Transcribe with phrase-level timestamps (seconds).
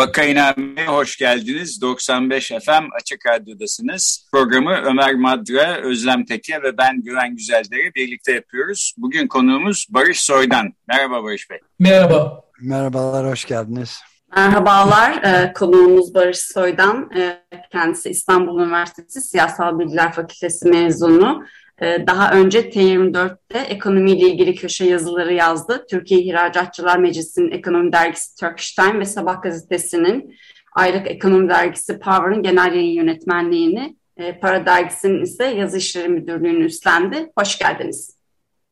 [0.00, 1.82] Vakainame'ye hoş geldiniz.
[1.82, 4.28] 95 FM Açık Radyo'dasınız.
[4.32, 8.94] Programı Ömer Madra, Özlem Teke ve ben Güven Güzeldere birlikte yapıyoruz.
[8.98, 10.72] Bugün konuğumuz Barış Soydan.
[10.88, 11.58] Merhaba Barış Bey.
[11.78, 12.40] Merhaba.
[12.60, 14.00] Merhabalar, hoş geldiniz.
[14.36, 17.10] Merhabalar, ee, konuğumuz Barış Soydan.
[17.16, 21.44] Ee, kendisi İstanbul Üniversitesi Siyasal Bilgiler Fakültesi mezunu.
[21.82, 25.86] Ee, daha önce T24'te ekonomiyle ilgili köşe yazıları yazdı.
[25.90, 30.36] Türkiye İhracatçılar Meclisi'nin ekonomi dergisi Turkish Time ve Sabah gazetesinin
[30.72, 37.32] aylık ekonomi dergisi Power'ın genel yayın yönetmenliğini, e, Para dergisinin ise yazı işleri müdürlüğünü üstlendi.
[37.38, 38.16] Hoş geldiniz.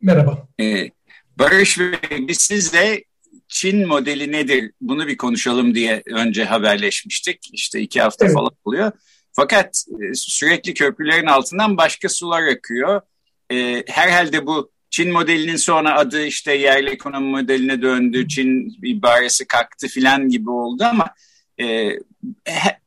[0.02, 0.46] Merhaba.
[0.60, 0.90] Ee,
[1.38, 3.04] Barış Bey, biz sizle
[3.48, 7.50] Çin modeli nedir bunu bir konuşalım diye önce haberleşmiştik.
[7.52, 8.34] İşte iki hafta evet.
[8.34, 8.92] falan oluyor.
[9.40, 13.00] Fakat e, sürekli köprülerin altından başka sular akıyor.
[13.52, 19.88] E, herhalde bu Çin modelinin sonra adı işte yerli ekonomi modeline döndü, Çin ibaresi kalktı
[19.88, 21.06] filan gibi oldu ama
[21.60, 21.90] e,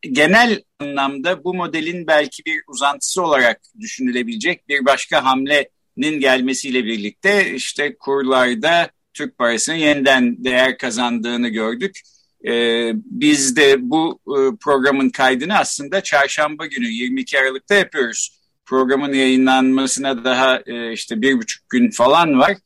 [0.01, 7.97] genel anlamda bu modelin belki bir uzantısı olarak düşünülebilecek bir başka hamlenin gelmesiyle birlikte işte
[7.97, 12.01] kurlarda Türk parasının yeniden değer kazandığını gördük.
[12.47, 18.41] E, biz de bu e, programın kaydını aslında çarşamba günü 22 Aralık'ta yapıyoruz.
[18.65, 22.57] Programın yayınlanmasına daha e, işte bir buçuk gün falan var.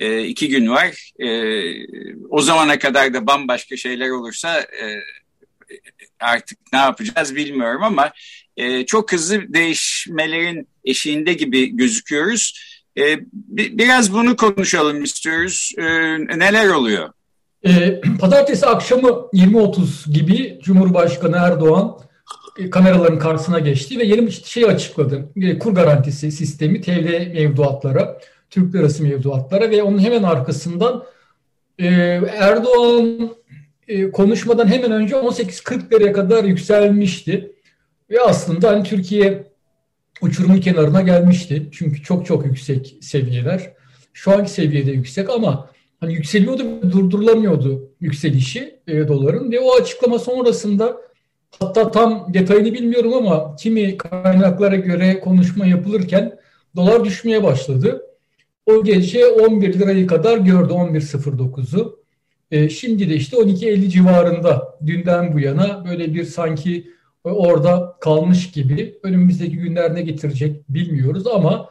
[0.00, 1.12] E, iki gün var.
[1.18, 1.28] E,
[2.30, 4.86] o zamana kadar da bambaşka şeyler olursa e,
[6.20, 8.12] artık ne yapacağız bilmiyorum ama
[8.56, 12.60] e, çok hızlı değişmelerin eşiğinde gibi gözüküyoruz.
[12.98, 13.18] E,
[13.78, 15.72] biraz bunu konuşalım istiyoruz.
[15.78, 15.84] E,
[16.18, 17.12] neler oluyor?
[17.66, 21.98] E, pazartesi akşamı 20.30 gibi Cumhurbaşkanı Erdoğan
[22.58, 25.28] e, kameraların karşısına geçti ve yeni bir şey açıkladı.
[25.36, 28.18] E, kur garantisi sistemi TL mevduatlara,
[28.50, 31.04] Türk lirası mevduatlara ve onun hemen arkasından
[31.78, 31.86] e,
[32.38, 33.30] Erdoğan
[33.88, 37.52] e, konuşmadan hemen önce 18.40 liraya kadar yükselmişti.
[38.10, 39.46] Ve aslında hani Türkiye
[40.20, 41.68] uçurumun kenarına gelmişti.
[41.72, 43.72] Çünkü çok çok yüksek seviyeler.
[44.12, 50.96] Şu anki seviyede yüksek ama hani yükseliyordu durdurulamıyordu yükselişi e, doların ve o açıklama sonrasında
[51.58, 56.38] hatta tam detayını bilmiyorum ama kimi kaynaklara göre konuşma yapılırken
[56.76, 58.02] dolar düşmeye başladı.
[58.66, 61.98] O gece 11 lirayı kadar gördü 11.09'u.
[62.50, 66.90] E, şimdi de işte 12.50 civarında dünden bu yana böyle bir sanki
[67.24, 71.68] orada kalmış gibi önümüzdeki günler ne getirecek bilmiyoruz ama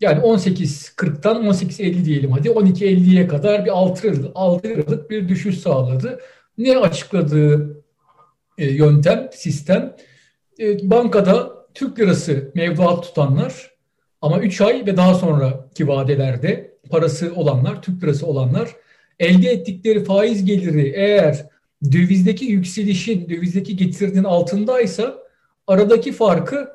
[0.00, 2.48] yani 18.40'tan 18.50 diyelim hadi.
[2.48, 6.20] 12.50'ye kadar bir 6 liralık, 6 liralık bir düşüş sağladı.
[6.58, 7.84] Ne açıkladığı
[8.58, 9.96] e, yöntem, sistem?
[10.60, 13.70] E, bankada Türk lirası mevduat tutanlar
[14.20, 18.68] ama 3 ay ve daha sonraki vadelerde parası olanlar, Türk lirası olanlar
[19.18, 21.46] elde ettikleri faiz geliri eğer
[21.92, 25.18] dövizdeki yükselişin, dövizdeki getirdiğinin altındaysa
[25.66, 26.68] aradaki farkı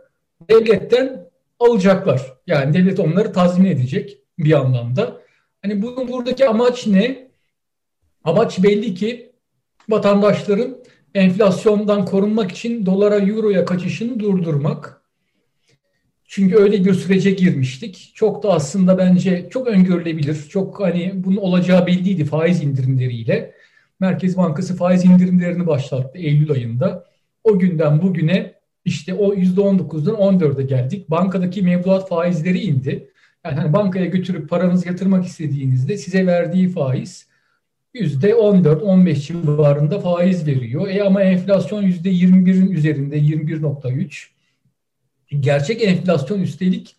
[0.49, 1.28] devletten
[1.59, 2.33] alacaklar.
[2.47, 5.21] Yani devlet onları tazmin edecek bir anlamda.
[5.61, 7.29] Hani bunun buradaki amaç ne?
[8.23, 9.31] Amaç belli ki
[9.89, 10.77] vatandaşların
[11.15, 15.01] enflasyondan korunmak için dolara, euroya kaçışını durdurmak.
[16.25, 18.11] Çünkü öyle bir sürece girmiştik.
[18.15, 20.35] Çok da aslında bence çok öngörülebilir.
[20.49, 23.55] Çok hani bunun olacağı belliydi faiz indirimleriyle.
[23.99, 27.05] Merkez Bankası faiz indirimlerini başlattı Eylül ayında.
[27.43, 28.58] O günden bugüne
[28.89, 31.09] işte o %19'dan 14'e geldik.
[31.09, 33.09] Bankadaki mevduat faizleri indi.
[33.45, 37.27] Yani hani bankaya götürüp paranızı yatırmak istediğinizde size verdiği faiz
[37.95, 40.87] %14-15 civarında faiz veriyor.
[40.87, 44.27] E ama enflasyon %21'in üzerinde 21.3.
[45.39, 46.95] Gerçek enflasyon üstelik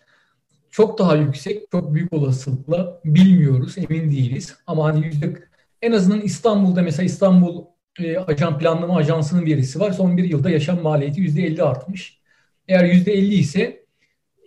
[0.71, 4.57] çok daha yüksek, çok büyük olasılıkla bilmiyoruz, emin değiliz.
[4.67, 5.35] Ama hani yüzde
[5.83, 7.65] en azından İstanbul'da mesela İstanbul
[7.99, 9.93] e, ajan planlama ajansının verisi var.
[9.93, 12.21] Son bir yılda yaşam maliyeti yüzde 50 artmış.
[12.69, 13.85] Eğer yüzde 50 ise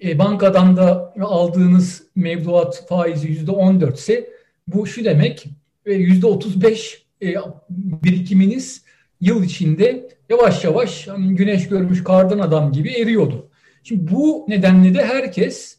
[0.03, 4.29] e, bankadan da aldığınız mevduat faizi yüzde 14 ise
[4.67, 5.45] bu şu demek
[5.85, 7.35] e, yüzde 35 e,
[7.69, 8.83] birikiminiz
[9.21, 13.49] yıl içinde yavaş yavaş hani güneş görmüş kardan adam gibi eriyordu.
[13.83, 15.77] Şimdi bu nedenle de herkes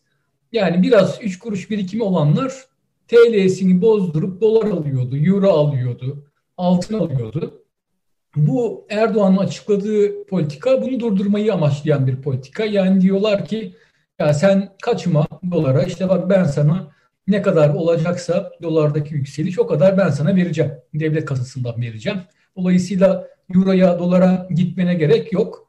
[0.55, 2.53] Yani biraz 3 kuruş birikimi olanlar
[3.09, 7.65] TL'sini bozdurup dolar alıyordu, euro alıyordu, altın alıyordu.
[8.37, 12.65] Bu Erdoğan'ın açıkladığı politika bunu durdurmayı amaçlayan bir politika.
[12.65, 13.75] Yani diyorlar ki
[14.19, 16.95] ya sen kaçma dolara işte bak ben sana
[17.29, 20.73] ne kadar olacaksa dolardaki yükseliş o kadar ben sana vereceğim.
[20.95, 22.19] Devlet kasasından vereceğim.
[22.57, 25.69] Dolayısıyla euroya dolara gitmene gerek yok.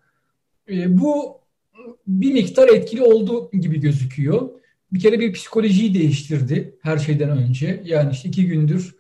[0.69, 1.39] E, bu
[2.07, 4.49] bir miktar etkili oldu gibi gözüküyor.
[4.93, 7.81] Bir kere bir psikolojiyi değiştirdi her şeyden önce.
[7.85, 8.95] Yani işte iki gündür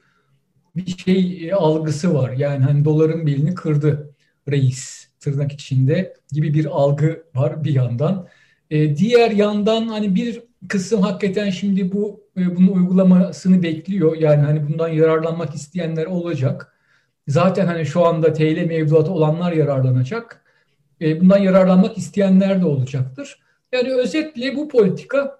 [0.75, 2.31] bir şey e, algısı var.
[2.31, 4.15] Yani hani doların belini kırdı
[4.49, 8.27] reis tırnak içinde gibi bir algı var bir yandan.
[8.69, 14.17] E, diğer yandan hani bir kısım hakikaten şimdi bu e, bunun uygulamasını bekliyor.
[14.17, 16.75] Yani hani bundan yararlanmak isteyenler olacak.
[17.27, 20.43] Zaten hani şu anda TL mevduatı olanlar yararlanacak.
[21.01, 23.39] E, bundan yararlanmak isteyenler de olacaktır.
[23.71, 25.39] Yani özetle bu politika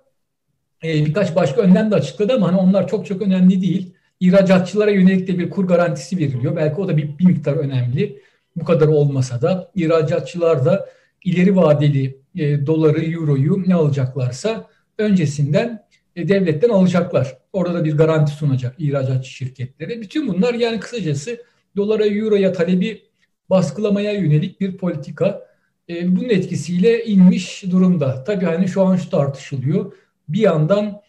[0.84, 3.95] e, birkaç başka önlem de açıkladı ama hani onlar çok çok önemli değil.
[4.26, 6.56] İhracatçılara yönelik de bir kur garantisi veriliyor.
[6.56, 8.22] Belki o da bir, bir miktar önemli.
[8.56, 10.90] Bu kadar olmasa da ihracatçılar da
[11.24, 14.68] ileri vadeli e, doları, euroyu ne alacaklarsa
[14.98, 15.86] öncesinden
[16.16, 17.38] e, devletten alacaklar.
[17.54, 20.02] Orada da bir garanti sunacak ihracatçı şirketlere.
[20.02, 21.44] Bütün bunlar yani kısacası
[21.76, 23.02] dolara, euroya talebi
[23.50, 25.48] baskılamaya yönelik bir politika.
[25.90, 28.24] E, bunun etkisiyle inmiş durumda.
[28.24, 29.94] Tabii hani şu an şu tartışılıyor.
[30.30, 31.02] Bir yandan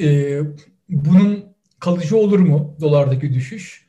[0.00, 0.38] e,
[0.88, 1.53] bunun
[1.84, 3.86] kalıcı olur mu dolardaki düşüş?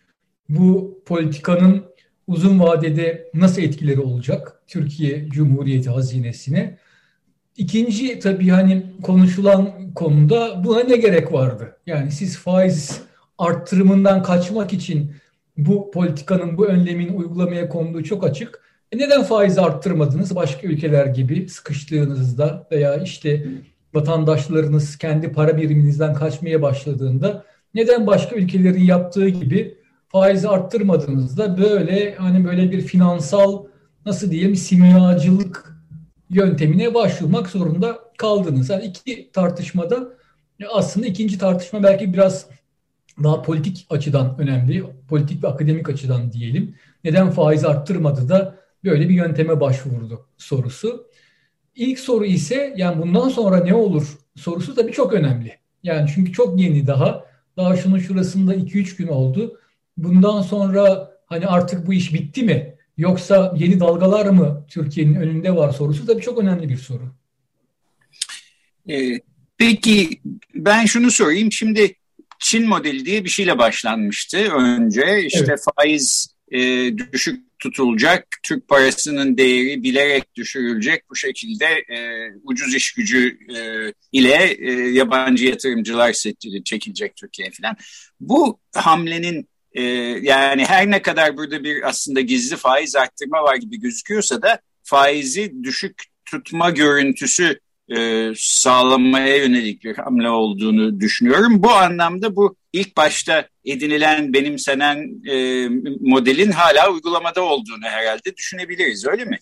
[0.50, 1.83] Bu politikanın
[2.27, 6.77] uzun vadede nasıl etkileri olacak Türkiye Cumhuriyeti hazinesine?
[7.57, 11.77] İkinci tabii hani konuşulan konuda buna ne gerek vardı?
[11.86, 13.01] Yani siz faiz
[13.38, 15.12] arttırımından kaçmak için
[15.57, 18.62] bu politikanın, bu önlemin uygulamaya konduğu çok açık.
[18.92, 23.45] E neden faiz arttırmadınız başka ülkeler gibi sıkıştığınızda veya işte
[23.94, 27.45] vatandaşlarınız kendi para biriminizden kaçmaya başladığında
[27.75, 29.77] neden başka ülkelerin yaptığı gibi
[30.07, 33.66] faizi arttırmadığınızda böyle hani böyle bir finansal
[34.06, 35.75] nasıl diyelim simyacılık
[36.30, 38.69] yöntemine başvurmak zorunda kaldınız.
[38.69, 40.10] Yani iki tartışmada
[40.74, 42.48] aslında ikinci tartışma belki biraz
[43.24, 46.75] daha politik açıdan önemli, politik ve akademik açıdan diyelim.
[47.04, 51.07] Neden faiz arttırmadı da böyle bir yönteme başvurdu sorusu.
[51.75, 55.51] İlk soru ise yani bundan sonra ne olur sorusu tabii çok önemli.
[55.83, 57.25] Yani çünkü çok yeni daha.
[57.57, 59.60] Daha şunun şurasında 2-3 gün oldu.
[59.98, 62.75] Bundan sonra hani artık bu iş bitti mi?
[62.98, 67.16] Yoksa yeni dalgalar mı Türkiye'nin önünde var sorusu tabii çok önemli bir soru.
[68.90, 69.19] Ee,
[69.57, 70.22] peki
[70.56, 71.52] ben şunu sorayım.
[71.52, 71.96] Şimdi
[72.40, 75.24] Çin modeli diye bir şeyle başlanmıştı önce.
[75.25, 75.66] İşte evet.
[75.75, 76.60] faiz e,
[76.98, 81.10] düşük tutulacak, Türk parasının değeri bilerek düşürülecek.
[81.10, 83.60] Bu şekilde e, ucuz iş gücü e,
[84.12, 86.13] ile e, yabancı yatırımcılar
[86.66, 87.78] çekilecek Türkiye falan.
[88.19, 89.81] Bu hamlenin e,
[90.22, 95.63] yani her ne kadar burada bir aslında gizli faiz arttırma var gibi gözüküyorsa da faizi
[95.63, 97.60] düşük tutma görüntüsü
[97.98, 101.64] e, sağlanmaya yönelik bir hamle olduğunu düşünüyorum.
[101.64, 105.68] Bu anlamda bu ilk başta edinilen, benimsenen e,
[106.00, 109.38] modelin hala uygulamada olduğunu herhalde düşünebiliriz öyle mi?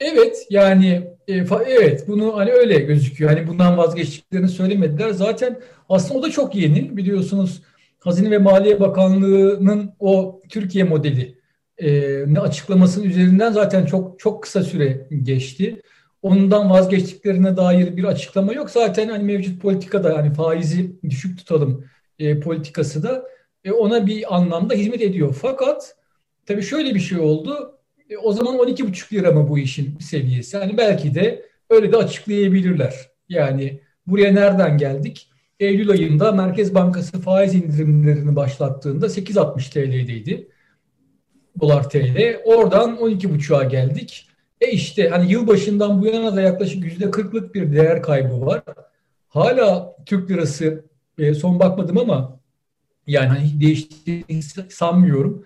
[0.00, 3.30] Evet yani e, evet bunu hani öyle gözüküyor.
[3.30, 5.10] Hani bundan vazgeçtiklerini söylemediler.
[5.10, 7.62] Zaten aslında o da çok yeni biliyorsunuz.
[7.98, 11.38] Hazine ve Maliye Bakanlığı'nın o Türkiye modeli
[11.78, 15.82] e, açıklamasının üzerinden zaten çok çok kısa süre geçti
[16.28, 18.70] ondan vazgeçtiklerine dair bir açıklama yok.
[18.70, 21.84] Zaten hani mevcut politikada hani faizi düşük tutalım
[22.18, 23.24] e, politikası da
[23.64, 25.36] e, ona bir anlamda hizmet ediyor.
[25.42, 25.96] Fakat
[26.46, 27.78] tabii şöyle bir şey oldu.
[28.10, 30.56] E, o zaman 12,5 lira mı bu işin seviyesi?
[30.56, 32.94] Hani belki de öyle de açıklayabilirler.
[33.28, 35.30] Yani buraya nereden geldik?
[35.60, 40.48] Eylül ayında Merkez Bankası faiz indirimlerini başlattığında 8.60 TL'deydi.
[41.60, 42.40] Dolar TL.
[42.44, 44.27] Oradan 12.5'a geldik.
[44.60, 48.62] E işte hani yılbaşından bu yana da yaklaşık yüzde kırklık bir değer kaybı var.
[49.28, 50.84] Hala Türk lirası
[51.18, 52.40] e, son bakmadım ama
[53.06, 55.44] yani hani değiştiğini sanmıyorum.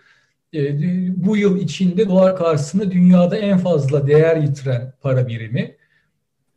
[0.54, 0.78] E,
[1.24, 5.76] bu yıl içinde dolar karşısında dünyada en fazla değer yitiren para birimi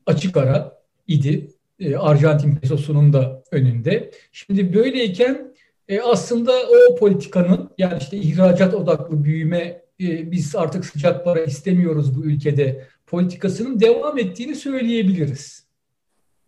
[0.05, 1.47] açık ara idi.
[1.79, 4.11] E, Arjantin pesosunun da önünde.
[4.31, 5.53] Şimdi böyleyken
[5.87, 12.15] e, aslında o politikanın yani işte ihracat odaklı büyüme e, biz artık sıcak para istemiyoruz
[12.15, 15.65] bu ülkede politikasının devam ettiğini söyleyebiliriz.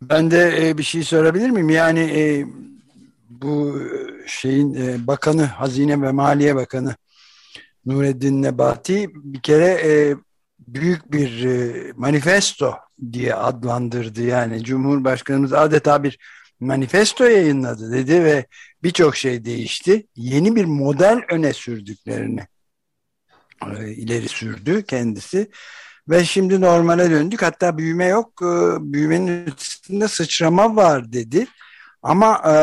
[0.02, 1.70] Ben de e, bir şey sorabilir miyim?
[1.70, 2.46] Yani e,
[3.30, 3.82] bu
[4.28, 6.96] şeyin e, bakanı, Hazine ve Maliye Bakanı
[7.86, 10.16] Nureddin Nebati bir kere e,
[10.68, 12.76] büyük bir e, manifesto
[13.12, 14.22] diye adlandırdı.
[14.22, 16.20] Yani Cumhurbaşkanımız adeta bir
[16.60, 18.46] manifesto yayınladı dedi ve
[18.84, 20.08] birçok şey değişti.
[20.16, 22.48] Yeni bir model öne sürdüklerini e,
[23.96, 25.50] ileri sürdü kendisi.
[26.10, 27.42] Ve şimdi normale döndük.
[27.42, 28.42] Hatta büyüme yok.
[28.42, 28.46] E,
[28.94, 31.48] büyümenin üstünde sıçrama var dedi.
[32.04, 32.54] Ama e,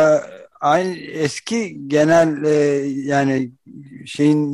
[0.61, 2.43] aynı eski genel
[3.07, 3.53] yani
[4.07, 4.53] şeyin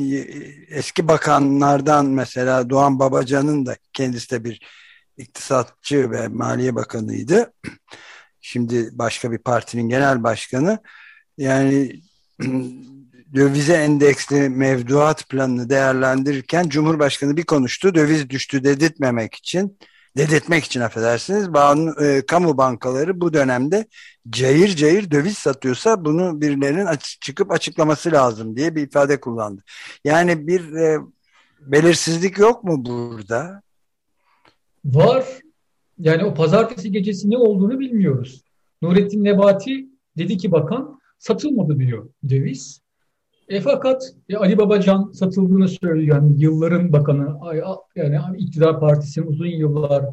[0.69, 4.61] eski bakanlardan mesela Doğan Babacan'ın da kendisi de bir
[5.17, 7.53] iktisatçı ve maliye bakanıydı.
[8.41, 10.79] Şimdi başka bir partinin genel başkanı.
[11.37, 12.01] Yani
[13.35, 17.95] dövize endeksli mevduat planını değerlendirirken Cumhurbaşkanı bir konuştu.
[17.95, 19.77] Döviz düştü dedirtmemek için,
[20.17, 21.53] dedirtmek için affedersiniz.
[21.53, 23.85] Bağlı, e, kamu bankaları bu dönemde
[24.29, 29.63] cayır cayır döviz satıyorsa bunu birilerinin açık, çıkıp açıklaması lazım diye bir ifade kullandı.
[30.03, 30.99] Yani bir e,
[31.61, 33.61] belirsizlik yok mu burada?
[34.85, 35.25] Var.
[35.99, 38.43] Yani o pazartesi gecesi ne olduğunu bilmiyoruz.
[38.81, 42.80] Nurettin Nebati dedi ki bakan satılmadı diyor döviz.
[43.51, 46.15] E fakat e, Ali Babacan satıldığını söylüyor.
[46.17, 47.37] Yani yılların bakanı
[47.95, 50.05] yani iktidar partisinin uzun yıllar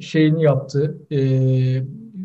[0.00, 0.98] şeyini yaptı.
[1.10, 1.18] E,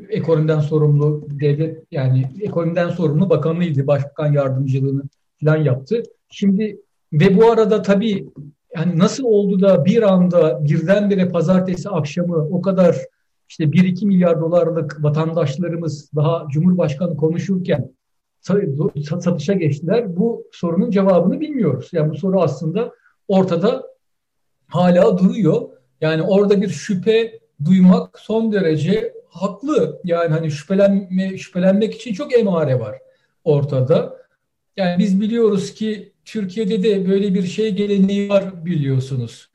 [0.09, 3.87] ekonomiden sorumlu devlet yani ekonomiden sorumlu bakanıydı.
[3.87, 5.03] Başbakan yardımcılığını
[5.43, 6.03] falan yaptı.
[6.29, 6.77] Şimdi
[7.13, 8.29] ve bu arada tabii
[8.75, 12.97] yani nasıl oldu da bir anda birdenbire pazartesi akşamı o kadar
[13.49, 17.94] işte 1-2 milyar dolarlık vatandaşlarımız daha Cumhurbaşkanı konuşurken
[19.19, 20.17] satışa geçtiler.
[20.17, 21.89] Bu sorunun cevabını bilmiyoruz.
[21.91, 22.93] Yani bu soru aslında
[23.27, 23.83] ortada
[24.67, 25.61] hala duruyor.
[26.01, 30.01] Yani orada bir şüphe duymak son derece haklı.
[30.03, 32.95] Yani hani şüphelenme, şüphelenmek için çok emare var
[33.43, 34.17] ortada.
[34.77, 39.49] Yani biz biliyoruz ki Türkiye'de de böyle bir şey geleneği var biliyorsunuz.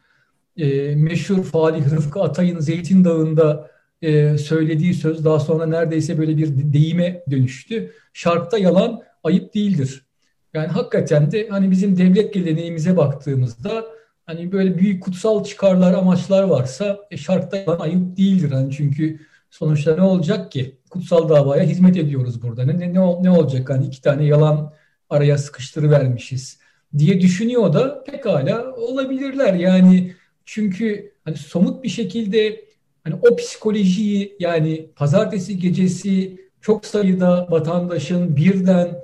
[0.56, 3.70] E, meşhur Falih Rıfkı Atay'ın Zeytin Dağı'nda
[4.02, 7.92] e, söylediği söz daha sonra neredeyse böyle bir deyime dönüştü.
[8.12, 10.06] Şarkta yalan ayıp değildir.
[10.54, 13.84] Yani hakikaten de hani bizim devlet geleneğimize baktığımızda
[14.26, 18.50] hani böyle büyük kutsal çıkarlar, amaçlar varsa e, şarkta yalan ayıp değildir.
[18.50, 20.78] Hani çünkü sonuçta ne olacak ki?
[20.90, 22.64] Kutsal davaya hizmet ediyoruz burada.
[22.64, 23.70] Ne, ne, ne olacak?
[23.70, 24.72] Hani iki tane yalan
[25.10, 26.58] araya sıkıştırıvermişiz
[26.98, 29.54] diye düşünüyor da pekala olabilirler.
[29.54, 30.12] Yani
[30.44, 32.69] çünkü hani somut bir şekilde
[33.04, 38.98] hani o psikolojiyi yani pazartesi gecesi çok sayıda vatandaşın birden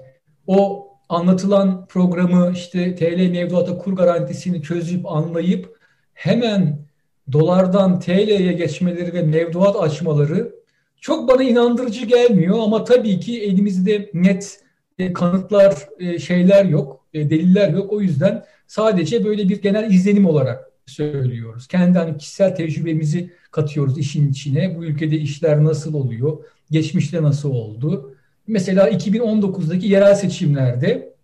[0.47, 5.76] o anlatılan programı işte TL mevduata kur garantisini çözüp anlayıp
[6.15, 6.87] hemen
[7.33, 10.57] dolardan TL'ye geçmeleri ve mevduat açmaları
[11.00, 14.61] çok bana inandırıcı gelmiyor ama tabii ki elimizde net
[14.99, 17.93] e, kanıtlar e, şeyler yok, e, deliller yok.
[17.93, 21.66] O yüzden sadece böyle bir genel izlenim olarak söylüyoruz.
[21.66, 24.76] Kendi hani kişisel tecrübemizi katıyoruz işin içine.
[24.76, 26.45] Bu ülkede işler nasıl oluyor?
[26.71, 28.14] Geçmişte nasıl oldu?
[28.47, 31.14] Mesela 2019'daki yerel seçimlerde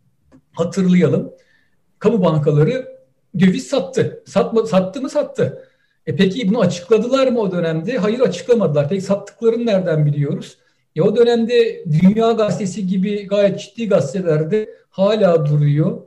[0.53, 1.33] hatırlayalım.
[1.99, 2.99] Kamu bankaları
[3.39, 4.23] döviz sattı.
[4.27, 5.69] Satma, sattı mı sattı.
[6.07, 7.99] E peki bunu açıkladılar mı o dönemde?
[7.99, 8.89] Hayır açıklamadılar.
[8.89, 10.59] Peki sattıklarını nereden biliyoruz?
[10.97, 16.03] E o dönemde Dünya Gazetesi gibi gayet ciddi gazetelerde hala duruyor.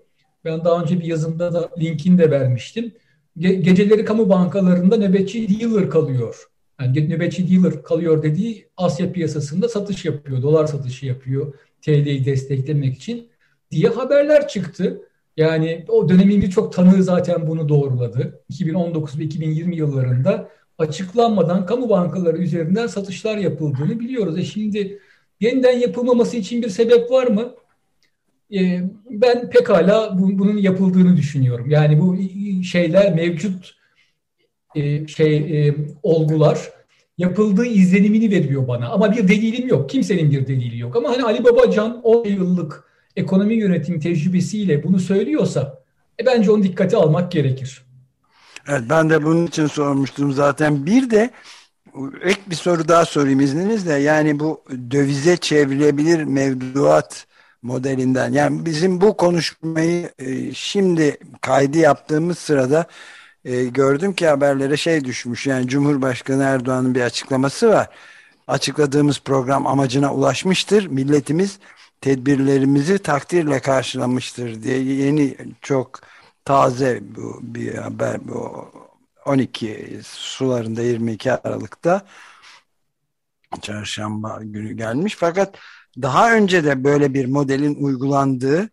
[0.46, 2.94] Ben daha önce bir yazımda da linkini de vermiştim
[3.38, 6.48] ge- geceleri kamu bankalarında nöbetçi dealer kalıyor.
[6.82, 13.30] Yani nöbetçi dealer kalıyor dediği Asya piyasasında satış yapıyor, dolar satışı yapıyor TL'yi desteklemek için
[13.72, 15.02] diye haberler çıktı.
[15.38, 18.44] Yani o dönemin birçok tanığı zaten bunu doğruladı.
[18.50, 24.38] 2019 ve 2020 yıllarında açıklanmadan kamu bankaları üzerinden satışlar yapıldığını biliyoruz.
[24.38, 25.00] E şimdi
[25.40, 27.56] yeniden yapılmaması için bir sebep var mı?
[28.54, 31.70] Ee, ben pekala bunun yapıldığını düşünüyorum.
[31.70, 32.18] Yani bu
[32.64, 33.76] şeyler mevcut
[34.76, 36.72] e, şey e, olgular
[37.18, 38.90] yapıldığı izlenimini veriyor bana.
[38.90, 39.90] Ama bir delilim yok.
[39.90, 40.96] Kimsenin bir delili yok.
[40.96, 42.84] Ama hani Ali Babacan 10 yıllık
[43.16, 45.84] ekonomi yönetim tecrübesiyle bunu söylüyorsa
[46.22, 47.86] e, bence onu dikkate almak gerekir.
[48.68, 50.86] Evet ben de bunun için sormuştum zaten.
[50.86, 51.30] Bir de
[52.22, 53.94] ek bir soru daha sorayım izninizle.
[53.94, 57.28] Yani bu dövize çevrilebilir mevduat
[57.66, 58.34] modelinden.
[58.34, 62.88] Yani bizim bu konuşmayı e, şimdi kaydı yaptığımız sırada
[63.46, 65.48] e, gördüm ki haberlere şey düşmüş.
[65.48, 67.90] Yani Cumhurbaşkanı Erdoğan'ın bir açıklaması var.
[68.48, 70.88] Açıkladığımız program amacına ulaşmıştır.
[70.88, 71.60] Milletimiz
[72.02, 76.00] tedbirlerimizi takdirle karşılamıştır diye yeni çok
[76.46, 78.70] taze bu bir haber bu
[79.26, 82.06] 12 sularında 22 Aralık'ta
[83.62, 85.58] çarşamba günü gelmiş fakat
[86.02, 88.70] daha önce de böyle bir modelin uygulandığı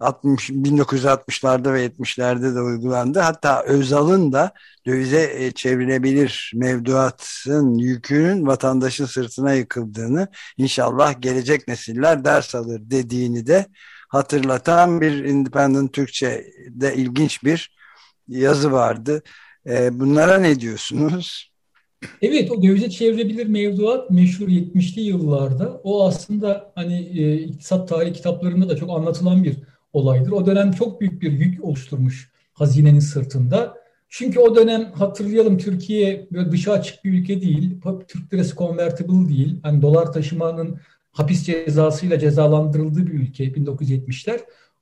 [0.00, 3.18] 60 1960'larda ve 70'lerde de uygulandı.
[3.18, 4.52] Hatta Özal'ın da
[4.86, 13.66] dövize e, çevrilebilir mevduatın yükünün vatandaşın sırtına yıkıldığını inşallah gelecek nesiller ders alır dediğini de
[14.08, 17.76] hatırlatan bir Independent Türkçe'de ilginç bir
[18.28, 19.22] yazı vardı.
[19.66, 21.53] E, bunlara ne diyorsunuz?
[22.22, 28.68] Evet o dövize çevrilebilir mevduat meşhur 70'li yıllarda o aslında hani e, iktisat tarihi kitaplarında
[28.68, 29.56] da çok anlatılan bir
[29.92, 30.32] olaydır.
[30.32, 33.74] O dönem çok büyük bir yük oluşturmuş hazinenin sırtında.
[34.08, 37.80] Çünkü o dönem hatırlayalım Türkiye böyle dışa açık bir ülke değil.
[38.08, 39.60] Türk lirası convertible değil.
[39.62, 40.80] Hani dolar taşımanın
[41.12, 44.40] hapis cezasıyla cezalandırıldığı bir ülke 1970'ler.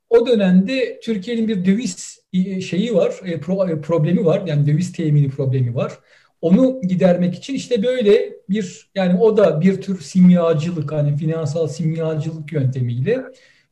[0.09, 3.39] O dönemde Türkiye'nin bir döviz e, şeyi var, e, e,
[3.81, 4.43] problemi var.
[4.47, 5.93] Yani döviz temini problemi var.
[6.43, 12.51] Onu gidermek için işte böyle bir yani o da bir tür simyacılık hani finansal simyacılık
[12.51, 13.23] yöntemiyle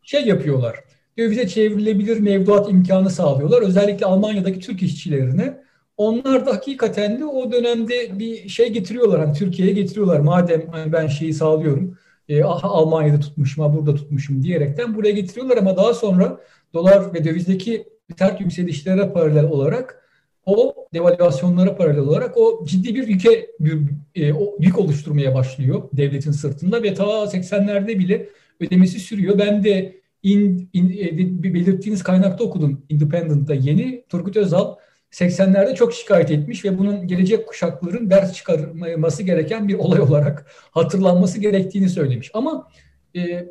[0.03, 0.75] şey yapıyorlar.
[1.17, 3.61] Dövize çevrilebilir mevduat imkanı sağlıyorlar.
[3.61, 5.57] Özellikle Almanya'daki Türk işçilerine.
[5.97, 9.19] Onlar da hakikaten de o dönemde bir şey getiriyorlar.
[9.19, 10.19] Hani Türkiye'ye getiriyorlar.
[10.19, 11.97] Madem hani ben şeyi sağlıyorum.
[12.29, 16.39] E, aha Almanya'da tutmuşum, ha burada tutmuşum diyerekten buraya getiriyorlar ama daha sonra
[16.73, 17.87] dolar ve dövizdeki
[18.17, 20.00] sert yükselişlere paralel olarak
[20.45, 23.79] o devalüasyonlara paralel olarak o ciddi bir yüke bir,
[24.15, 28.29] e, o yük oluşturmaya başlıyor devletin sırtında ve ta 80'lerde bile
[28.59, 29.39] ödemesi sürüyor.
[29.39, 34.03] Ben de in, in, e, belirttiğiniz kaynakta okudum Independent'ta yeni.
[34.09, 34.75] Turgut Özal
[35.11, 41.39] 80'lerde çok şikayet etmiş ve bunun gelecek kuşakların ders çıkarması gereken bir olay olarak hatırlanması
[41.39, 42.31] gerektiğini söylemiş.
[42.33, 42.67] Ama
[43.15, 43.45] e,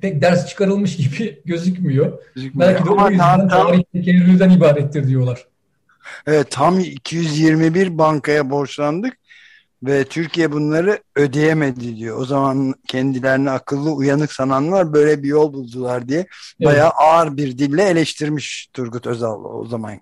[0.00, 2.18] pek ders çıkarılmış gibi gözükmüyor.
[2.34, 2.70] gözükmüyor.
[2.70, 5.46] Belki de o yüzden tarih tekerrürden ibarettir diyorlar.
[6.26, 9.18] Evet tam 221 bankaya borçlandık
[9.82, 12.20] ve Türkiye bunları ödeyemedi diyor.
[12.20, 16.28] O zaman kendilerini akıllı uyanık sananlar böyle bir yol buldular diye evet.
[16.60, 20.00] bayağı ağır bir dille eleştirmiş Turgut Özal o zaman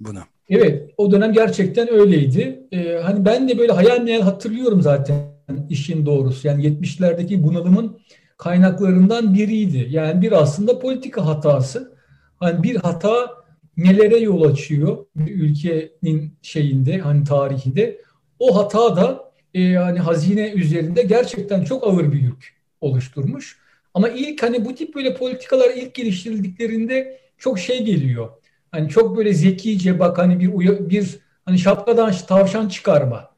[0.00, 0.20] bunu.
[0.50, 2.66] Evet o dönem gerçekten öyleydi.
[2.72, 5.36] Ee, hani ben de böyle hayal meyal hatırlıyorum zaten
[5.70, 6.48] işin doğrusu.
[6.48, 7.98] Yani 70'lerdeki bunalımın
[8.36, 9.86] kaynaklarından biriydi.
[9.90, 11.96] Yani bir aslında politika hatası.
[12.40, 13.30] Hani bir hata
[13.76, 18.00] nelere yol açıyor bir ülkenin şeyinde hani tarihinde.
[18.38, 23.58] O hata da e, hani hazine üzerinde gerçekten çok ağır bir yük oluşturmuş.
[23.94, 28.28] Ama ilk hani bu tip böyle politikalar ilk geliştirildiklerinde çok şey geliyor.
[28.70, 33.30] Hani çok böyle zekice bak hani bir bir hani şapkadan tavşan çıkarma.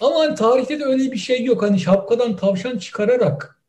[0.00, 1.62] Ama hani tarihte de öyle bir şey yok.
[1.62, 3.60] Hani şapkadan tavşan çıkararak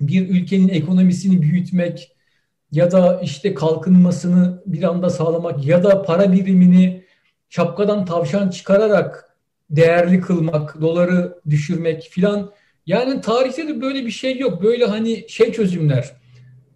[0.00, 2.16] bir ülkenin ekonomisini büyütmek,
[2.72, 7.04] ya da işte kalkınmasını bir anda sağlamak ya da para birimini
[7.48, 9.36] şapkadan tavşan çıkararak
[9.70, 12.52] değerli kılmak, doları düşürmek filan.
[12.86, 14.62] Yani tarihte de böyle bir şey yok.
[14.62, 16.12] Böyle hani şey çözümler,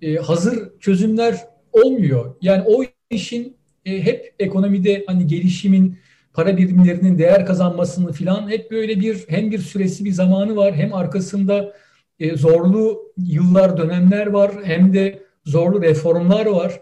[0.02, 1.36] e, hazır çözümler
[1.72, 2.34] olmuyor.
[2.42, 5.98] Yani o işin e, hep ekonomide hani gelişimin,
[6.32, 10.94] para birimlerinin değer kazanmasını filan hep böyle bir hem bir süresi bir zamanı var hem
[10.94, 11.72] arkasında
[12.20, 16.80] e, zorlu yıllar dönemler var hem de zorlu reformlar var.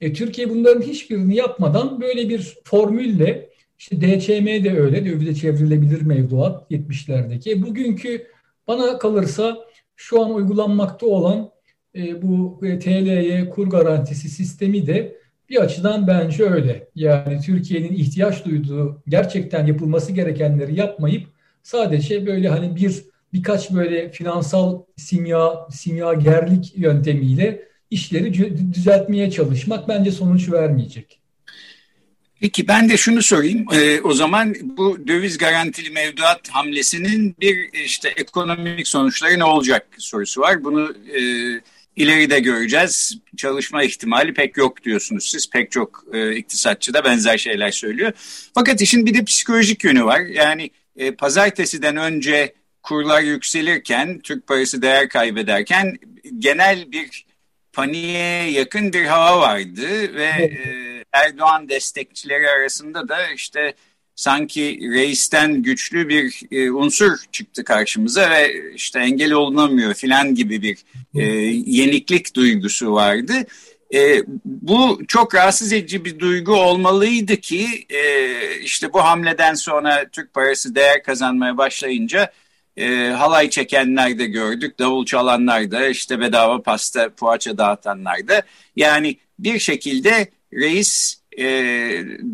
[0.00, 6.70] E, Türkiye bunların hiçbirini yapmadan böyle bir formülle işte DCM de öyle dövize çevrilebilir mevduat
[6.70, 7.50] 70'lerdeki.
[7.50, 8.26] E, bugünkü
[8.68, 9.58] bana kalırsa
[9.96, 11.50] şu an uygulanmakta olan
[11.96, 15.16] e, bu e, TL'ye kur garantisi sistemi de
[15.48, 16.88] bir açıdan bence öyle.
[16.94, 21.26] Yani Türkiye'nin ihtiyaç duyduğu gerçekten yapılması gerekenleri yapmayıp
[21.62, 28.34] sadece böyle hani bir birkaç böyle finansal simya simya gerlik yöntemiyle işleri
[28.74, 31.20] düzeltmeye çalışmak bence sonuç vermeyecek.
[32.40, 33.66] Peki ben de şunu sorayım.
[33.72, 40.40] Ee, o zaman bu döviz garantili mevduat hamlesinin bir işte ekonomik sonuçları ne olacak sorusu
[40.40, 40.64] var.
[40.64, 41.20] Bunu e,
[41.96, 43.18] ileride göreceğiz.
[43.36, 45.50] Çalışma ihtimali pek yok diyorsunuz siz.
[45.50, 48.12] Pek çok e, iktisatçı da benzer şeyler söylüyor.
[48.54, 50.20] Fakat işin bir de psikolojik yönü var.
[50.20, 55.98] Yani e, pazartesiden önce kurlar yükselirken, Türk parası değer kaybederken
[56.38, 57.24] genel bir
[57.72, 63.74] paniğe yakın bir hava vardı ve e, Erdoğan destekçileri arasında da işte
[64.14, 70.78] sanki reisten güçlü bir e, unsur çıktı karşımıza ve işte engel olunamıyor filan gibi bir
[71.14, 71.22] e,
[71.66, 73.32] yeniklik duygusu vardı.
[73.94, 78.00] E, bu çok rahatsız edici bir duygu olmalıydı ki e,
[78.60, 82.32] işte bu hamleden sonra Türk parası değer kazanmaya başlayınca
[82.80, 88.42] e, halay çekenler de gördük, davul çalanlar da, işte bedava pasta, poğaça dağıtanlar da.
[88.76, 91.44] Yani bir şekilde reis e,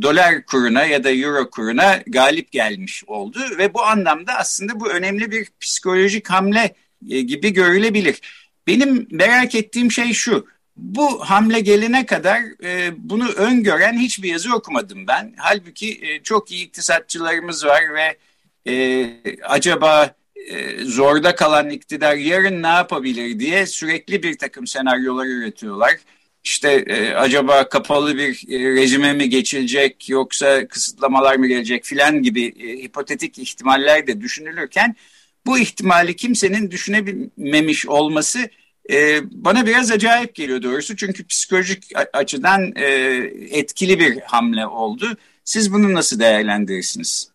[0.03, 5.31] dolar kuruna ya da euro kuruna galip gelmiş oldu ve bu anlamda aslında bu önemli
[5.31, 6.75] bir psikolojik hamle
[7.11, 8.21] e, gibi görülebilir.
[8.67, 15.07] Benim merak ettiğim şey şu, bu hamle gelene kadar e, bunu öngören hiçbir yazı okumadım
[15.07, 15.35] ben.
[15.37, 18.17] Halbuki e, çok iyi iktisatçılarımız var ve
[18.73, 19.07] e,
[19.43, 20.15] acaba
[20.83, 25.97] zorda kalan iktidar yarın ne yapabilir diye sürekli bir takım senaryolar üretiyorlar.
[26.45, 32.45] İşte e, acaba kapalı bir e, rejime mi geçilecek yoksa kısıtlamalar mı gelecek filan gibi
[32.45, 34.97] e, hipotetik ihtimaller de düşünülürken
[35.47, 38.39] bu ihtimali kimsenin düşünememiş olması
[38.91, 40.97] e, bana biraz acayip geliyor doğrusu.
[40.97, 42.85] Çünkü psikolojik açıdan e,
[43.51, 45.17] etkili bir hamle oldu.
[45.45, 47.31] Siz bunu nasıl değerlendirirsiniz?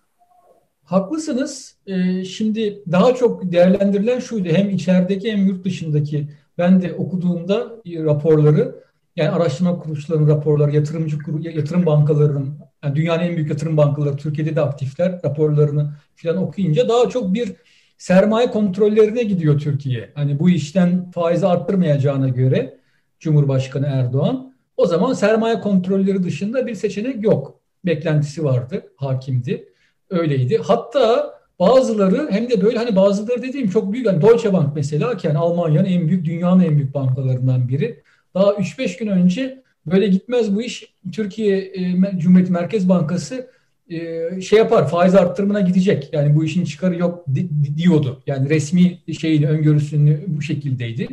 [0.83, 1.70] Haklısınız.
[1.91, 4.49] Ee, şimdi daha çok değerlendirilen şuydu.
[4.49, 6.27] Hem içerideki hem yurt dışındaki
[6.57, 8.75] ben de okuduğumda raporları
[9.15, 14.61] yani araştırma kuruluşlarının raporları, yatırımcı yatırım bankalarının, yani dünyanın en büyük yatırım bankaları, Türkiye'de de
[14.61, 17.51] aktifler raporlarını falan okuyunca daha çok bir
[17.97, 20.11] sermaye kontrollerine gidiyor Türkiye.
[20.15, 22.77] Hani bu işten faizi arttırmayacağına göre
[23.19, 27.59] Cumhurbaşkanı Erdoğan o zaman sermaye kontrolleri dışında bir seçenek yok.
[27.85, 29.65] Beklentisi vardı, hakimdi.
[30.09, 30.57] Öyleydi.
[30.57, 34.07] Hatta bazıları hem de böyle hani bazıları dediğim çok büyük.
[34.07, 38.03] Hani Deutsche Bank mesela ki yani Almanya'nın en büyük, dünyanın en büyük bankalarından biri.
[38.33, 40.93] Daha 3-5 gün önce böyle gitmez bu iş.
[41.11, 43.49] Türkiye e, Cumhuriyet Merkez Bankası
[43.89, 46.09] e, şey yapar faiz arttırımına gidecek.
[46.13, 47.25] Yani bu işin çıkarı yok
[47.77, 48.23] diyordu.
[48.27, 51.07] Yani resmi şeyin öngörüsünü bu şekildeydi.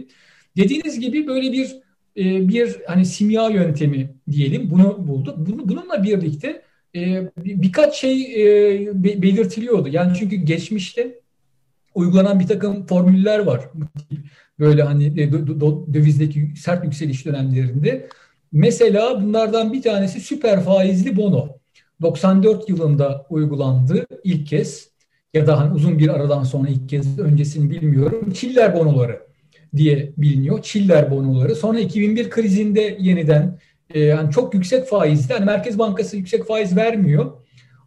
[0.56, 1.76] Dediğiniz gibi böyle bir
[2.16, 5.34] e, bir hani simya yöntemi diyelim bunu bulduk.
[5.38, 6.62] Bunu, bununla birlikte
[6.96, 9.88] e, birkaç şey e, belirtiliyordu.
[9.88, 11.20] Yani çünkü geçmişte
[11.94, 13.68] uygulanan bir takım formüller var.
[14.58, 15.16] Böyle hani
[15.94, 18.08] dövizdeki sert yükseliş dönemlerinde.
[18.52, 21.58] Mesela bunlardan bir tanesi süper faizli bono.
[22.02, 24.88] 94 yılında uygulandı ilk kez
[25.34, 28.30] ya da hani uzun bir aradan sonra ilk kez öncesini bilmiyorum.
[28.30, 29.20] Çiller bonoları
[29.76, 30.62] diye biliniyor.
[30.62, 31.56] Çiller bonoları.
[31.56, 33.58] Sonra 2001 krizinde yeniden
[33.94, 35.32] e, yani çok yüksek faizli.
[35.32, 37.32] Yani Merkez Bankası yüksek faiz vermiyor.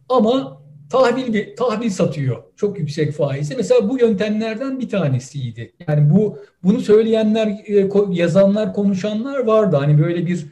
[0.09, 2.43] Ama tahvil bir tahvil satıyor.
[2.55, 3.55] Çok yüksek faizle.
[3.55, 5.73] Mesela bu yöntemlerden bir tanesiydi.
[5.87, 9.75] Yani bu bunu söyleyenler, e, yazanlar, konuşanlar vardı.
[9.75, 10.45] Hani böyle bir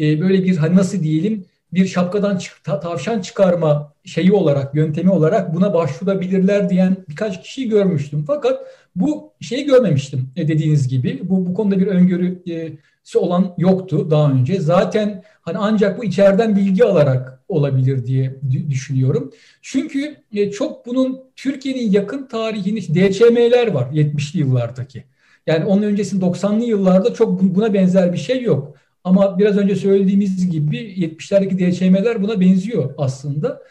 [0.00, 5.74] e, böyle bir hani nasıl diyelim bir şapkadan tavşan çıkarma şeyi olarak, yöntemi olarak buna
[5.74, 8.24] başvurabilirler diyen birkaç kişiyi görmüştüm.
[8.26, 8.60] Fakat
[8.96, 11.20] bu şeyi görmemiştim e, dediğiniz gibi.
[11.22, 12.78] Bu, bu konuda bir öngörüsü
[13.14, 14.60] olan yoktu daha önce.
[14.60, 19.32] Zaten hani ancak bu içeriden bilgi alarak olabilir diye düşünüyorum.
[19.62, 25.04] Çünkü e, çok bunun Türkiye'nin yakın tarihini DÇM'ler var 70'li yıllardaki.
[25.46, 28.76] Yani onun öncesinde 90'lı yıllarda çok buna benzer bir şey yok.
[29.04, 33.62] Ama biraz önce söylediğimiz gibi 70'lerdeki DÇM'ler buna benziyor aslında.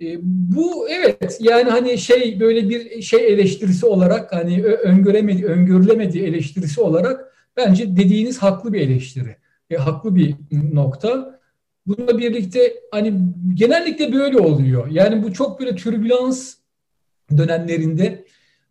[0.00, 6.80] E, bu evet yani hani şey böyle bir şey eleştirisi olarak hani öngöremedi, öngörülemedi eleştirisi
[6.80, 9.36] olarak bence dediğiniz haklı bir eleştiri.
[9.70, 10.34] E, haklı bir
[10.72, 11.40] nokta.
[11.86, 13.14] Bununla birlikte hani
[13.54, 14.88] genellikle böyle oluyor.
[14.90, 16.54] Yani bu çok böyle türbülans
[17.36, 18.24] dönemlerinde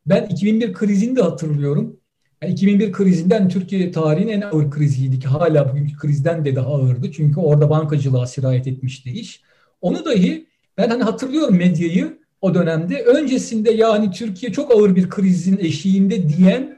[0.05, 1.99] ben 2001 krizini de hatırlıyorum.
[2.41, 7.11] Yani 2001 krizinden Türkiye tarihinin en ağır kriziydi ki hala bugünkü krizden de daha ağırdı.
[7.11, 9.41] Çünkü orada bankacılığa sirayet etmişti iş.
[9.81, 13.03] Onu dahi ben hani hatırlıyorum medyayı o dönemde.
[13.03, 16.72] Öncesinde yani Türkiye çok ağır bir krizin eşiğinde diyen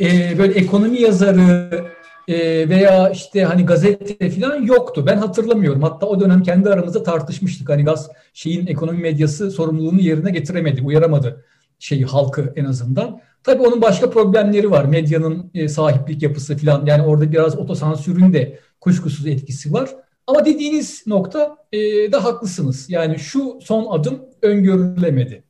[0.00, 1.84] e, böyle ekonomi yazarı
[2.28, 5.04] e, veya işte hani gazete falan yoktu.
[5.06, 5.82] Ben hatırlamıyorum.
[5.82, 7.68] Hatta o dönem kendi aramızda tartışmıştık.
[7.68, 11.44] Hani gaz şeyin ekonomi medyası sorumluluğunu yerine getiremedi, uyaramadı
[11.78, 13.20] şeyi halkı en azından.
[13.42, 14.84] Tabii onun başka problemleri var.
[14.84, 16.86] Medyanın e, sahiplik yapısı falan.
[16.86, 19.90] Yani orada biraz otosansürün de kuşkusuz etkisi var.
[20.26, 21.78] Ama dediğiniz nokta e,
[22.12, 22.90] de haklısınız.
[22.90, 25.43] Yani şu son adım öngörülemedi.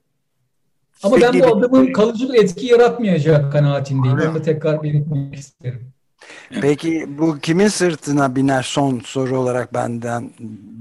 [1.02, 4.18] Ama ben bu adımın kalıcı bir etki yaratmayacak kanaatindeyim.
[4.18, 5.94] Onu tekrar belirtmek isterim.
[6.60, 10.30] Peki bu kimin sırtına biner son soru olarak benden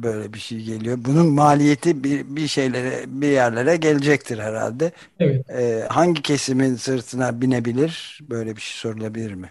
[0.04, 0.97] böyle bir şey geliyor.
[1.06, 4.91] Bunun maliyeti bir, bir şeylere bir yerlere gelecektir herhalde.
[5.19, 5.49] Evet.
[5.49, 8.19] Ee, hangi kesimin sırtına binebilir?
[8.30, 9.49] Böyle bir şey sorulabilir mi?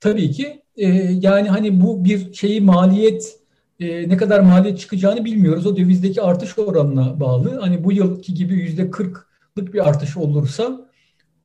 [0.00, 0.62] Tabii ki.
[0.76, 0.86] Ee,
[1.20, 3.36] yani hani bu bir şeyi maliyet
[3.80, 5.66] e, ne kadar maliyet çıkacağını bilmiyoruz.
[5.66, 7.60] O dövizdeki artış oranına bağlı.
[7.60, 8.90] Hani bu yılki gibi yüzde
[9.56, 10.90] kırklık bir artış olursa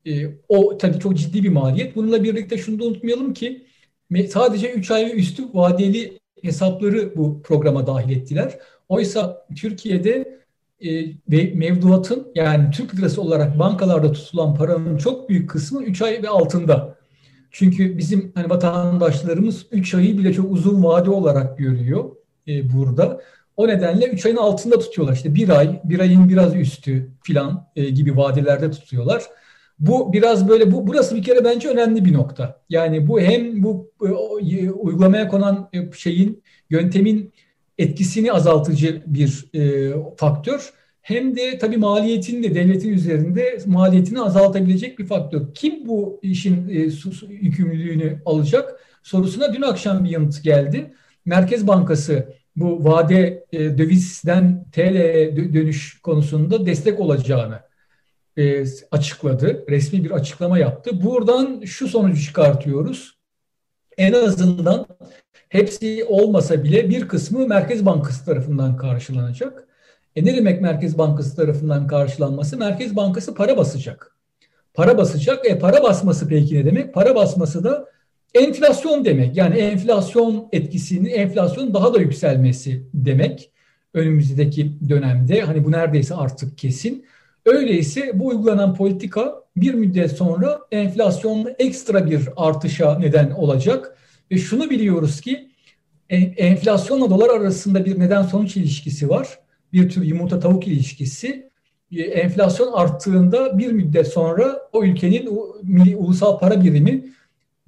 [0.06, 1.96] e, o tabii çok ciddi bir maliyet.
[1.96, 3.68] Bununla birlikte şunu da unutmayalım ki
[4.30, 8.60] sadece 3 ay ve üstü vadeli hesapları bu programa dahil ettiler.
[8.90, 10.42] Oysa Türkiye'de
[10.80, 16.24] e, ve mevduatın yani Türk lirası olarak bankalarda tutulan paranın çok büyük kısmı 3 ay
[16.24, 16.98] ve altında.
[17.52, 22.16] Çünkü bizim hani vatandaşlarımız 3 ayı bile çok uzun vade olarak görüyor
[22.48, 23.22] e, burada.
[23.58, 25.16] O nedenle 3 ayın altında tutuyorlar.
[25.16, 29.24] İşte bir ay, bir ayın biraz üstü filan e, gibi vadelerde tutuyorlar.
[29.80, 32.62] Bu biraz böyle bu burası bir kere bence önemli bir nokta.
[32.70, 37.34] Yani bu hem bu e, uygulamaya konan e, şeyin yöntemin
[37.78, 45.06] etkisini azaltıcı bir e, faktör hem de tabii maliyetini de devletin üzerinde maliyetini azaltabilecek bir
[45.06, 45.54] faktör.
[45.54, 46.90] Kim bu işin e,
[47.30, 50.94] yükümlülüğünü alacak sorusuna dün akşam bir yanıt geldi.
[51.26, 57.60] Merkez Bankası bu vade e, dövizden TL'ye dönüş konusunda destek olacağını
[58.38, 59.66] e, açıkladı.
[59.70, 61.04] Resmi bir açıklama yaptı.
[61.04, 63.18] Buradan şu sonucu çıkartıyoruz.
[63.98, 64.86] En azından
[65.50, 69.68] hepsi olmasa bile bir kısmı Merkez Bankası tarafından karşılanacak.
[70.16, 72.58] E ne demek Merkez Bankası tarafından karşılanması?
[72.58, 74.18] Merkez Bankası para basacak.
[74.74, 75.46] Para basacak.
[75.46, 76.94] E para basması peki ne demek?
[76.94, 77.86] Para basması da
[78.40, 79.38] enflasyon demek.
[79.38, 83.52] Yani enflasyon etkisini, enflasyonun daha da yükselmesi demek.
[83.94, 87.06] Önümüzdeki dönemde hani bu neredeyse artık kesin.
[87.46, 93.98] Öyleyse bu uygulanan politika bir müddet sonra enflasyonla ekstra bir artışa neden olacak.
[94.32, 95.50] Ve şunu biliyoruz ki
[96.38, 99.40] enflasyonla dolar arasında bir neden sonuç ilişkisi var.
[99.74, 101.50] Bir tür yumurta tavuk ilişkisi.
[101.98, 105.30] Enflasyon arttığında bir müddet sonra o ülkenin
[105.98, 107.06] ulusal para birimi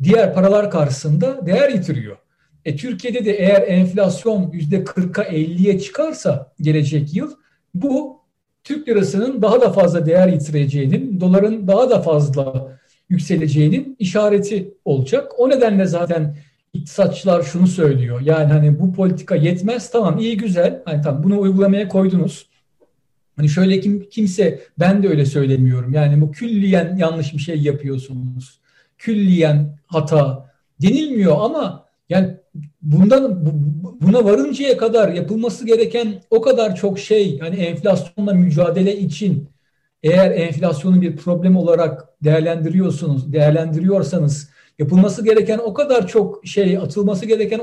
[0.04, 2.18] diğer paralar karşısında değer yitiriyor.
[2.66, 7.32] E, Türkiye'de de eğer enflasyon yüzde 40'a 50'ye çıkarsa gelecek yıl
[7.74, 8.20] bu
[8.64, 12.78] Türk lirasının daha da fazla değer yitireceğinin, doların daha da fazla
[13.10, 15.32] yükseleceğinin işareti olacak.
[15.38, 16.38] O nedenle zaten
[16.74, 18.22] iktisatçılar şunu söylüyor.
[18.22, 20.82] Yani hani bu politika yetmez tamam iyi güzel.
[20.86, 22.50] Hani tamam bunu uygulamaya koydunuz.
[23.36, 25.94] Hani şöyle kim, kimse ben de öyle söylemiyorum.
[25.94, 28.60] Yani bu külliyen yanlış bir şey yapıyorsunuz.
[29.00, 32.38] Külliyen hata denilmiyor ama yani
[32.82, 33.46] bundan
[34.02, 39.50] buna varıncaya kadar yapılması gereken o kadar çok şey yani enflasyonla mücadele için
[40.04, 47.62] eğer enflasyonu bir problem olarak değerlendiriyorsunuz, değerlendiriyorsanız yapılması gereken o kadar çok şey, atılması gereken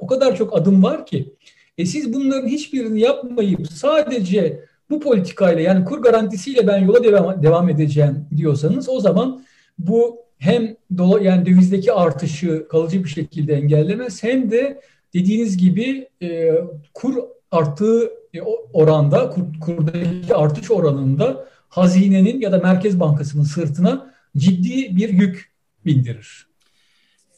[0.00, 1.34] o kadar çok adım var ki
[1.78, 7.68] e siz bunların hiçbirini yapmayıp sadece bu politikayla yani kur garantisiyle ben yola devam, devam
[7.68, 9.44] edeceğim diyorsanız o zaman
[9.78, 14.80] bu hem dola, yani dövizdeki artışı kalıcı bir şekilde engellemez hem de
[15.14, 16.52] dediğiniz gibi e,
[16.94, 17.14] kur
[17.50, 18.40] arttığı e,
[18.72, 25.52] oranda kur, kurdaki artış oranında hazinenin ya da Merkez Bankası'nın sırtına ciddi bir yük
[25.86, 26.48] bindirir.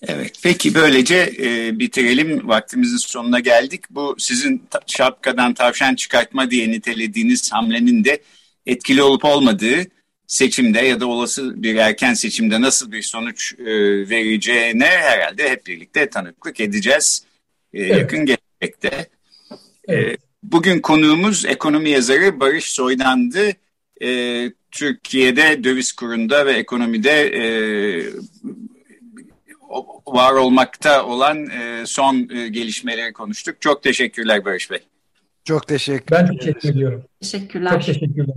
[0.02, 2.48] Evet, peki böylece e, bitirelim.
[2.48, 3.84] Vaktimizin sonuna geldik.
[3.90, 8.22] Bu sizin şapkadan tavşan çıkartma diye nitelediğiniz hamlenin de
[8.66, 9.84] etkili olup olmadığı
[10.30, 13.64] seçimde ya da olası bir erken seçimde nasıl bir sonuç e,
[14.10, 17.24] vereceğine herhalde hep birlikte tanıklık edeceğiz
[17.72, 17.96] e, evet.
[17.96, 18.88] yakın gelecekte.
[18.88, 19.06] E,
[19.88, 20.14] evet.
[20.14, 23.50] E, bugün konuğumuz ekonomi yazarı Barış Soydan'dı.
[24.02, 27.42] E, Türkiye'de döviz kurunda ve ekonomide e,
[30.06, 33.60] var olmakta olan e, son e, gelişmeleri konuştuk.
[33.60, 34.80] Çok teşekkürler Barış Bey.
[35.44, 37.04] Çok teşekkür Ben teşekkür ediyorum.
[37.20, 37.70] Teşekkürler.
[37.72, 38.36] Çok teşekkürler.